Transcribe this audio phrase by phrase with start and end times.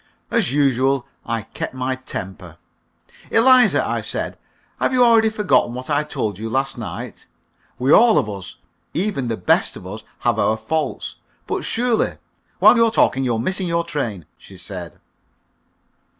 [0.31, 2.57] As usual, I kept my temper.
[3.29, 4.35] "Eliza," I said,
[4.79, 7.27] "have you already forgotten what I told you last night?
[7.77, 8.55] We all of us
[8.95, 12.17] even the best of us have our faults, but surely"
[12.57, 14.99] "While you're talking you're missing your train," she said.